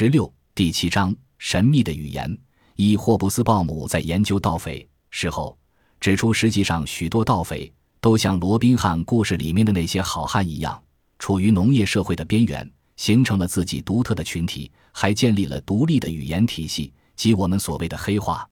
[0.00, 2.38] 十六第七章神秘的语言。
[2.76, 5.58] 以霍布斯鲍姆在研究盗匪时候
[5.98, 10.80] 指出，实际上许多盗匪都像罗宾汉故事里面的那些好汉一样，
[11.18, 18.48] 处于农业社会的边缘，形成了自己独特的群体，还建立了独立的语言体系，即我们所谓的黑话。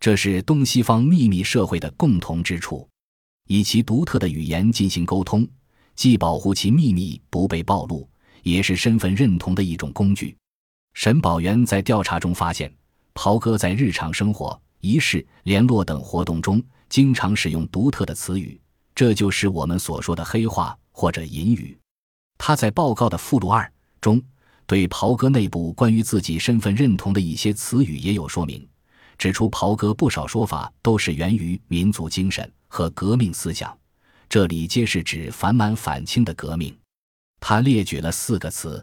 [0.00, 2.88] 这是东西方秘密社会的共同之处，
[3.46, 5.46] 以其独特的语言进行沟通，
[5.94, 8.10] 既保护其秘密不被暴露，
[8.42, 10.36] 也是身份认同的一种工具。
[10.94, 12.72] 沈宝元在调查中发现。
[13.12, 18.58] 袍哥在日常生活、仪式、联络等活动中，经常使用独特的词语，
[18.94, 21.76] 这就是我们所说的黑话或者隐语。
[22.38, 24.22] 他在报告的附录二中，
[24.64, 28.66] 对袍哥内部关于自己身份认同的一些词语也有说明，
[29.18, 33.76] 指出袍哥不少说法都是源于民族精神和革命思想，
[34.28, 36.74] 这里皆是指反满反清的革命。
[37.40, 38.82] 他列举了四个词：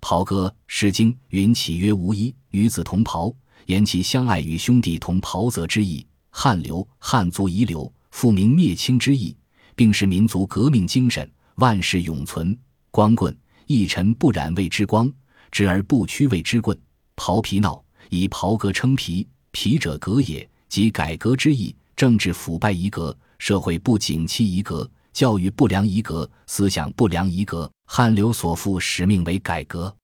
[0.00, 3.34] 袍哥，《诗经》云：“岂曰无衣，与子同袍。”
[3.66, 9.36] 言其相爱与兄弟同袍泽之意，汉流汉族遗留复明灭清之意，
[9.76, 12.58] 并是民族革命精神，万世永存。
[12.90, 15.12] 光棍一尘不染谓之光，
[15.50, 16.78] 直而不屈谓之棍。
[17.14, 21.76] 袍皮闹以袍革称皮，皮者革也，即改革之意。
[21.94, 27.70] 政治腐败一革，社会不景气一革，教育不良一革，思想不良一革。
[27.84, 29.94] 汉流所负使命为改革，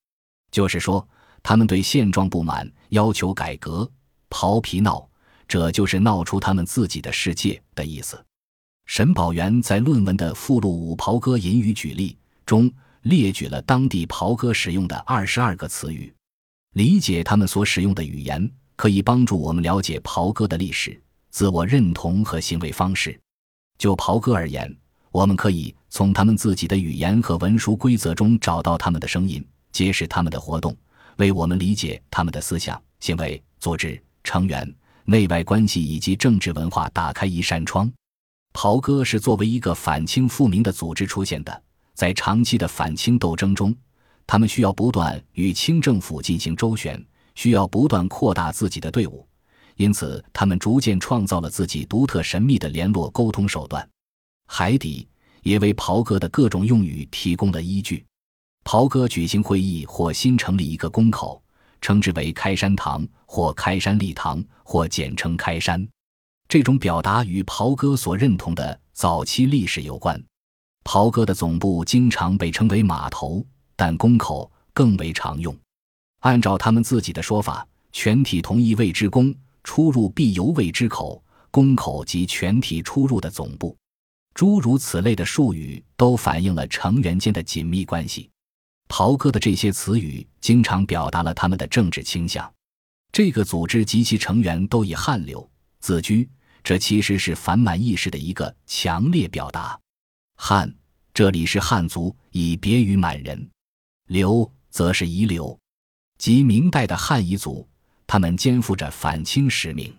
[0.55, 1.07] 就是说。
[1.47, 3.87] 他们对现状不满，要求改革，
[4.31, 5.07] 刨皮闹，
[5.47, 8.19] 这就是闹出他们自己的世界的意思。
[8.87, 16.11] 沈宝元在论文的附录五“袍哥引语举例”中列举了当地袍哥使用的二十二个词语。
[16.73, 23.21] 理解他们所使用的语言，可以帮助我们了解袍哥的历史、自我认同和行为方式。
[23.77, 24.75] 就袍哥而言，
[25.11, 30.75] 我们可以从他们自己的语言和文书规则中找到他们的声音，揭示他们的活动。
[31.19, 37.93] 为我们理解他们的思想、行为、组织、成员、内外关系以及政治文化打开一扇窗。
[38.53, 41.63] 袍哥是作为一个反清复明的组织出现的，
[41.95, 43.73] 在长期的反清斗争中，
[44.27, 47.01] 他们需要不断与清政府进行周旋，
[47.35, 49.25] 需要不断扩大自己的队伍，
[49.77, 53.89] 因此他们逐渐创造了自己独特神秘的联络沟通手段。
[54.47, 55.07] 海底
[55.43, 58.05] 也为袍哥的各种用语提供了依据。
[58.65, 61.41] 袍哥举行会议或新成立一个宫口，
[61.83, 65.87] 称之为开山堂或开山立堂，或简称开山。
[66.49, 70.21] 这种表达与袍哥所认同的早期历史有关。
[70.83, 73.45] 袍哥的总部经常被称为码头，
[73.77, 75.55] 但宫口更为常用。
[76.21, 81.23] 按照他们自己的说法，全体同意谓之宫，出入必由谓之口。
[81.51, 83.77] 宫口即全体出入的总部。
[84.35, 88.29] 诸如此类的术语都反映了成员间的紧密关系。
[88.89, 92.53] 袍哥的这些词语经常表达了他们的政治倾向。
[93.11, 95.49] 这个组织及其成员都以汉流
[95.81, 96.29] 自居，
[96.63, 99.79] 这其实是反满意识的一个强烈表达。
[100.37, 100.73] 汉
[101.13, 103.39] 这里是汉族，以别于满人；
[104.09, 105.57] 流则是遗留，
[106.19, 107.69] 即明代的汉彝族，
[108.07, 109.93] 他们肩负着反清使命。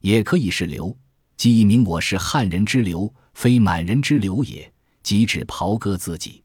[0.00, 0.96] 也可以是流，
[1.36, 6.42] 即一名我是汉人之流，非满人之流也，即指袍哥自己。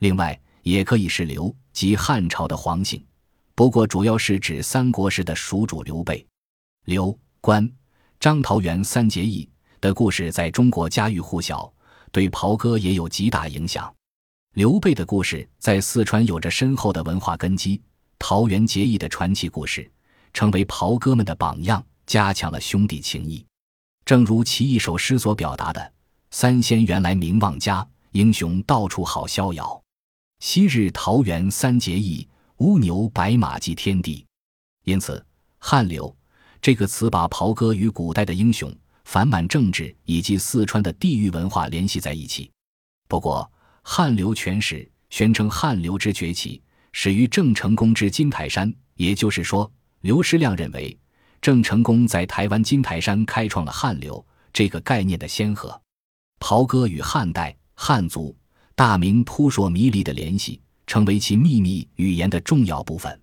[0.00, 0.38] 另外。
[0.62, 3.04] 也可以是刘，即汉朝的皇姓，
[3.54, 6.24] 不过主要是指三国时的蜀主刘备。
[6.86, 7.70] 刘关
[8.18, 9.48] 张桃园三结义
[9.80, 11.72] 的故事在中国家喻户晓，
[12.10, 13.92] 对袍哥也有极大影响。
[14.54, 17.80] 刘备的故事在四川有着深厚的文化根基，
[18.18, 19.90] 桃园结义的传奇故事
[20.32, 23.44] 成为袍哥们的榜样，加强了兄弟情谊。
[24.04, 25.92] 正如其一首诗所表达的
[26.30, 29.81] ：“三仙原来名望佳，英雄到处好逍遥。”
[30.44, 32.26] 昔日桃园三结义，
[32.56, 34.26] 乌牛白马祭天地。
[34.82, 35.24] 因此，
[35.60, 36.12] 汉流
[36.60, 38.68] 这个词把袍哥与古代的英雄、
[39.04, 42.50] 反满政治以及四川的地域文化联系在一起。
[43.06, 43.48] 不过，
[43.84, 46.60] 汉流全史宣称汉流之崛起
[46.90, 50.98] 始于郑成功之金台山，也就是说，刘师亮认为
[51.40, 55.80] 郑成功在台湾金台山开创了汉流这个概念的先河。
[56.40, 58.36] 袍哥与汉代汉族。
[58.82, 63.22] 大明扑朔迷离的联系，成为其秘密语言的重要部分。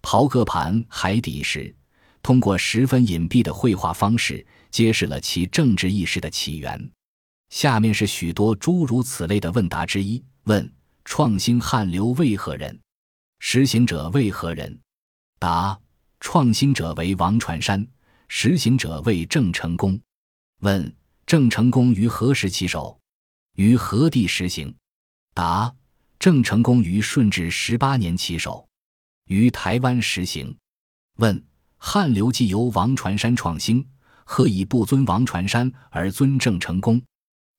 [0.00, 1.76] 袍哥盘海底时，
[2.22, 6.90] 通过十分隐蔽的绘画方式，揭示了其政治意识的起源。
[7.50, 10.72] 下面是许多诸如此类的问答之一：问
[11.04, 12.80] 创新汉流为何人？
[13.40, 14.80] 实行者为何人？
[15.38, 15.78] 答：
[16.20, 17.86] 创新者为王传山，
[18.28, 20.00] 实行者为郑成功。
[20.60, 20.90] 问
[21.26, 22.98] 郑成功于何时起手？
[23.56, 24.74] 于何地实行？
[25.34, 25.74] 答：
[26.18, 28.66] 郑成功于顺治十八年起手。
[29.26, 30.56] 于台湾实行。
[31.16, 31.44] 问：
[31.76, 33.84] 汉流既由王传山创兴，
[34.24, 37.02] 何以不尊王传山而尊郑成功？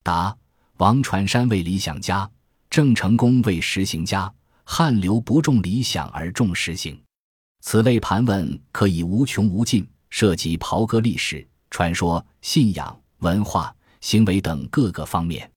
[0.04, 0.36] 答：
[0.77, 2.30] 王传山为理想家，
[2.69, 4.33] 郑成功为实行家。
[4.63, 7.00] 汉流不重理想而重实行。
[7.62, 15.51] 此类盘问可以无穷无尽，涉及袍哥历史、传说、信仰、文化、行为等各个方面。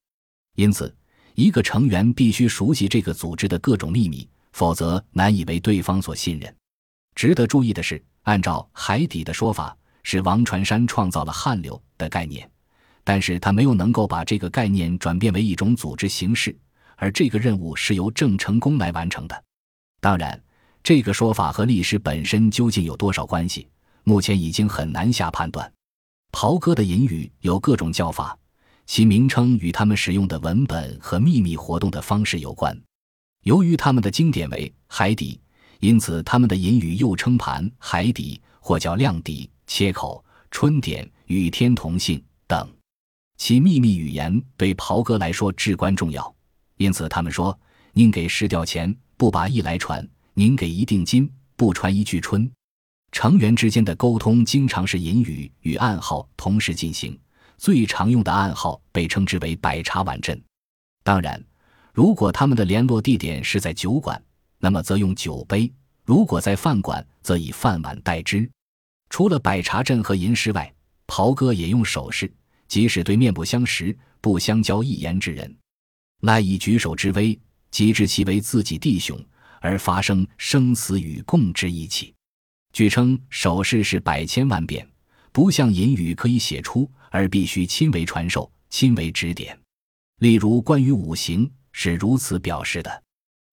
[0.55, 0.95] 因此，
[1.39, 6.53] 一个成员必须熟悉这个组织的各种秘密，否则难以为对方所信任。
[7.15, 12.49] 值得注意的是，按照海底的说法，是王传山创造了汗流的概念，
[13.05, 16.53] 但是他没有能够把这个概念转变为一种组织形式，
[16.97, 19.43] 而这个任务是由郑成功来完成的。
[20.01, 20.37] 当然，
[20.83, 23.65] 这个说法和历史本身究竟有多少关系，
[24.03, 25.71] 目前已经很难下判断。
[26.33, 28.37] 袍哥的隐语有各种叫法。
[28.89, 32.75] 其名称与他们使用的文本和秘密活动的方式有关。
[33.43, 35.39] 由于他们的经典为海底，
[35.79, 42.67] 因此他们的隐语又称盘、海底，或叫亮底、切口、春点、与天同性等。
[43.37, 46.35] 其秘密语言对袍哥来说至关重要，
[46.77, 47.57] 因此他们说
[47.93, 50.03] ：“宁给十吊钱，不把义来传；
[50.33, 52.51] 宁给一锭金，不传一句春。”
[53.13, 57.15] 成员之间的沟通经常是隐语与暗号同时进行。
[57.59, 60.41] 最常用的暗号被称之为“百茶碗阵”。
[61.03, 61.43] 当然，
[61.93, 64.19] 如果他们的联络地点是在酒馆，
[64.57, 65.69] 那么则用酒杯；
[66.05, 68.49] 如果在饭馆，则以饭碗代之。
[69.09, 70.73] 除了百茶阵和吟诗外，
[71.05, 72.31] 袍哥也用手势，
[72.67, 75.53] 即使对面不相识、不相交一言之人，
[76.21, 77.37] 赖以举手之威，
[77.71, 79.19] 即知其为自己弟兄，
[79.59, 82.13] 而发生生死与共之义气。
[82.71, 84.87] 据称，手势是百千万变，
[85.31, 86.89] 不像隐语可以写出。
[87.11, 89.57] 而必须亲为传授，亲为指点。
[90.19, 93.03] 例如，关于五行是如此表示的：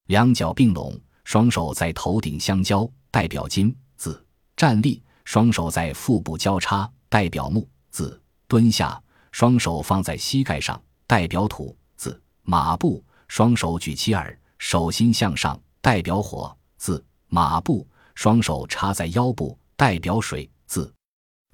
[0.08, 4.12] 两脚并拢，双手在头顶相交，代表金子；
[4.56, 9.02] 站立，双手在腹部交叉，代表木子；蹲下，
[9.32, 12.10] 双手放在膝盖上，代表土字；
[12.42, 20.48] 马步，双手举其耳，手心向上，代表火字；马步，双手插在腰部，代表水。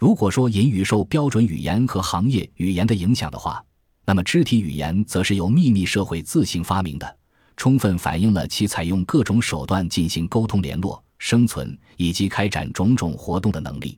[0.02, 3.64] 如果说隐语受标准语言和行业语言的影响的话，
[4.04, 7.18] 那么肢体语言则是由秘密社会自行发明的，
[7.56, 13.96] 充分反映了其采用各种手段进行沟通、联络、生存以及开展种种活动的能力。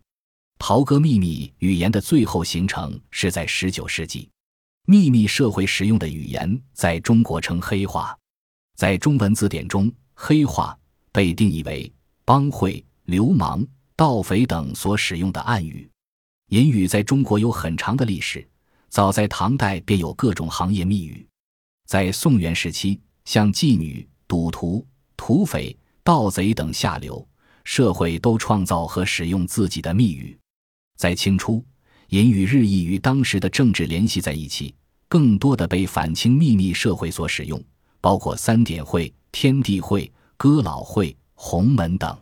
[0.58, 4.28] 袍哥秘密语言的最后形成是在十九世纪，
[4.84, 8.14] 秘密社会使用的语言在中国称黑话，
[8.76, 10.78] 在中文字典中，黑话
[11.10, 11.90] 被定义为
[12.26, 13.66] 帮会、流氓、
[13.96, 15.90] 盗匪等所使用的暗语。
[16.48, 18.46] 隐语在中国有很长的历史，
[18.88, 21.26] 早在唐代便有各种行业密语。
[21.86, 24.86] 在宋元时期，像妓女、赌徒、
[25.16, 27.26] 土匪、盗贼等下流
[27.64, 30.38] 社会都创造和使用自己的密语。
[30.96, 31.64] 在清初，
[32.10, 34.74] 隐语日益与当时的政治联系在一起，
[35.08, 37.62] 更多的被反清秘密社会所使用，
[38.00, 42.16] 包括三点会、天地会、哥老会、洪门等。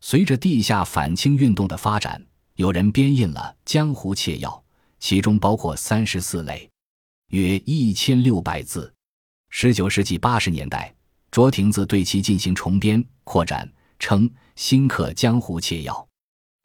[0.00, 2.20] 随着地下反清运动的发展。
[2.60, 4.50] 有人编印了《江湖切要》，
[4.98, 6.70] 其中包括三十四类，
[7.28, 8.92] 约一千六百字。
[9.48, 10.94] 十九世纪八十年代，
[11.30, 13.66] 卓亭子对其进行重编扩展，
[13.98, 15.94] 称《新刻江湖切要》。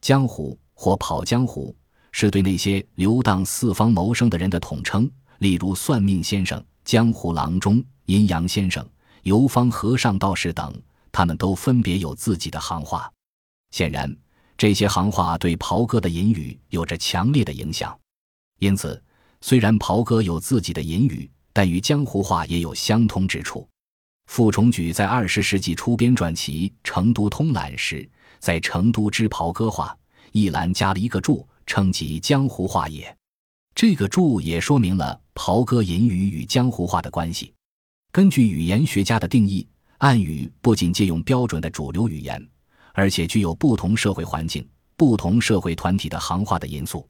[0.01, 1.73] 江湖或跑江湖，
[2.11, 8.85] 是对那些游荡四方谋生的人的统称，例如算命先生、江湖郎中、阴阳先生、
[9.23, 10.77] 游方和尚、道士等，
[11.13, 13.09] 他们都分别有自己的行话。
[13.71, 14.13] 显然。
[14.57, 17.97] 这些行话对袍哥的隐语有着强烈的影响，
[18.59, 19.01] 因此，
[19.41, 23.67] 虽然袍哥有自己的隐语，但与江湖话也有相通之处。
[24.27, 28.09] 傅崇举在二十世纪初编撰其《成都通览》时，
[28.39, 29.95] 在“成都之袍哥话”
[30.31, 33.15] 一栏加了一个注，称其江湖话也。
[33.75, 37.53] 这个注也说明了袍哥隐语与江湖话的关系。
[38.11, 42.49] 根据语言学家的定义，暗语不仅借用标准的主流语言。
[42.95, 47.05] 而且具有不同社会环境、不同社会团体的行话的因素。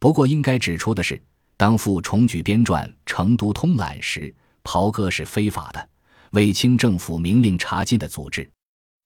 [0.00, 1.22] 不过，应该指出的是，
[1.56, 4.34] 当傅重举编撰《成都通览》时，
[4.64, 5.88] 袍哥是非法的，
[6.32, 8.50] 为清政府明令查禁的组织。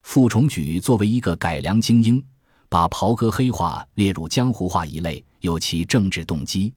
[0.02, 2.24] 傅重举作为一个改良精英，
[2.68, 6.72] 把袍哥黑话列入江湖话一类，有其政治动机。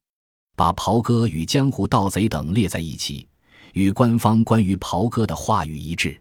[0.56, 3.26] 把袍哥与江湖盗贼等列在一起，
[3.72, 6.20] 与官方关于袍哥的话语一致。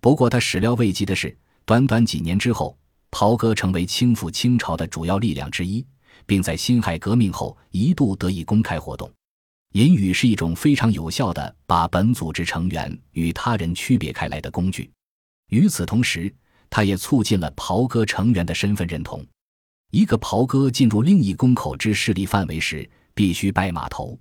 [0.00, 1.36] 不过，他始料未及的是。
[1.64, 2.76] 短短几年之后，
[3.10, 5.84] 袍哥成为倾覆清朝的主要力量之一，
[6.26, 9.10] 并在辛亥革命后一度得以公开活动。
[9.72, 14.90] 隐语是一种非常有效的把本组织成员与他人区别开来的工具。
[15.50, 16.32] 与此同时，
[16.68, 19.24] 它也促进了袍哥成员的身份认同。
[19.92, 24.18] 一个袍哥进入另一公口之势力范围时，必须拜码头。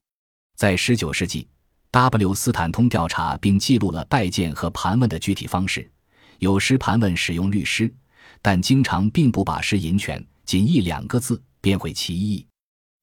[0.56, 1.48] 在19世纪
[1.92, 2.34] ，W.
[2.34, 5.90] 斯坦通调查并记录了拜见和盘问的具体方式。
[6.40, 7.94] 有时盘问使用律师，
[8.42, 12.46] 但经常并不把诗银权，仅一两个字便会其意。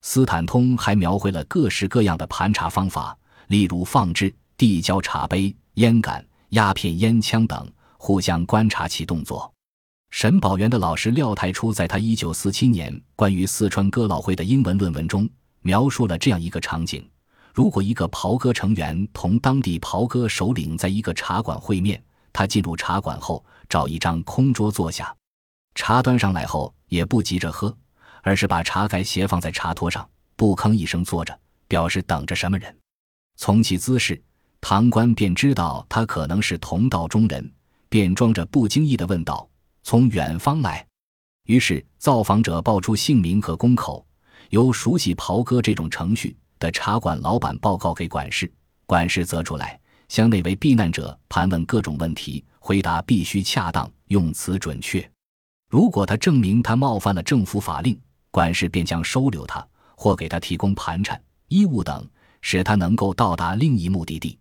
[0.03, 3.17] 斯坦通还描绘了各式各样的盘查方法，
[3.49, 9.53] 例如放置、递交茶杯、烟杆、鸦片、烟枪等，互相观察其动作。
[10.11, 15.29] 沈宝元的老师廖太初在他1947年关于四川哥老会的英文论文中，
[15.61, 17.07] 描述了这样一个场景：
[17.53, 22.03] 如果一个袍哥成员同当地袍哥首领在一个茶馆会面，
[22.37, 25.17] 他进入茶馆后找一张空桌坐下，
[25.75, 27.75] 茶端上来后也不急着喝，
[28.21, 31.35] 而是把茶盖斜放在茶托上，不吭一声坐着，
[31.67, 32.77] 表示等着什么人。
[33.37, 34.23] 从其姿势，
[34.61, 37.51] 唐官便知道他可能是同道中人，
[37.89, 39.49] 便装着不经意的问道。
[39.83, 40.87] 从远方来，
[41.47, 44.07] 于是造访者报出姓名和宫口，
[44.51, 48.53] 由熟悉袍哥这种程序的茶馆老板报告给管事，
[48.85, 55.09] 管事则出来向那位避难者盘问各种问题，回答必须恰当，用词准确。
[55.69, 57.99] 如果他证明他冒犯了政府法令，
[58.31, 62.09] 管事便将收留他，或给他提供盘缠、衣物等，
[62.41, 64.39] 使他能够到达另一目的地。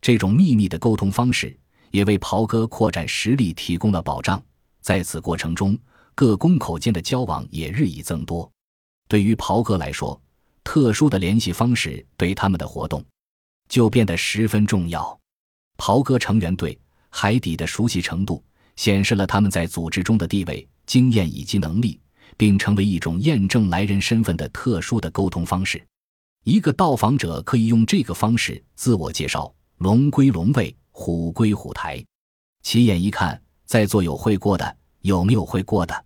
[0.00, 1.58] 这种秘密的沟通方式，
[1.90, 4.40] 也为袍哥扩展实力提供了保障。
[4.80, 5.76] 在此过程中，
[6.14, 8.50] 各宫口间的交往也日益增多。
[9.08, 10.18] 对于袍哥来说，
[10.62, 13.04] 特殊的联系方式对他们的活动
[13.70, 15.18] 就变得十分重要。
[15.78, 18.44] 袍哥成员对海底的熟悉程度，
[18.76, 21.98] 显示了他们在组织中的地位、经验以及能力，
[22.36, 25.82] 并成为一种验证来人身份的特殊的沟通方式。
[26.44, 32.04] 一个到访者可以用这个方式自我介绍：龙归龙位，虎归虎台。
[32.62, 33.40] 起眼一看。
[33.70, 36.04] 在座有会过的，有没有会过的？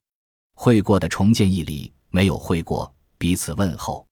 [0.54, 4.06] 会过的重见一礼，没有会过彼此问候，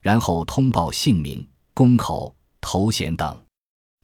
[0.00, 1.44] 然后通报姓名、
[1.74, 2.32] 宫口、
[2.62, 3.38] 头衔等。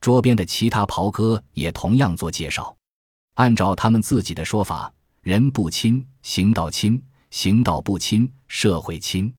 [0.03, 2.77] 桌边的其他袍哥也同样做介绍。
[3.37, 7.01] 按照他们自己的说法，人不亲，行道亲；
[7.31, 9.35] 行道不亲，社会亲。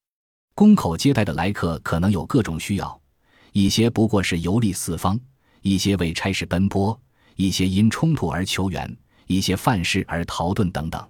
[0.56, 3.00] 宫口接待的来客可能有各种需要，
[3.52, 5.20] 一些不过是游历四方，
[5.62, 7.00] 一些为差事奔波，
[7.36, 8.98] 一些因冲突而求援。
[9.32, 11.08] 一些犯事而逃遁等等，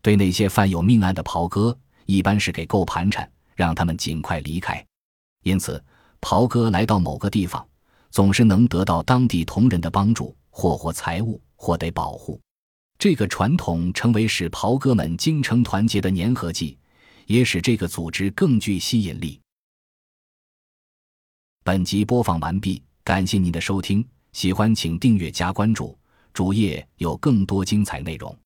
[0.00, 4.82] 对那些犯有命案的袍哥，一般是给够盘缠，让他们尽快离开。
[5.42, 5.84] 因此，
[6.20, 7.66] 袍哥来到某个地方，
[8.10, 12.40] 总是能得到当地同仁的帮助，或获财物，或得保护。
[12.98, 16.78] 这个传统成为使袍哥们精诚团结的粘合剂，
[17.26, 19.40] 也使这个组织更具吸引力。
[21.64, 25.98] 本集播放完毕，感谢您的收听，喜欢请订阅加关注。
[26.32, 28.36] 主页有更多精彩内容。